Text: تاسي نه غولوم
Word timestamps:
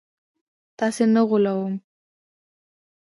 تاسي 0.79 1.03
نه 1.13 1.21
غولوم 1.29 1.73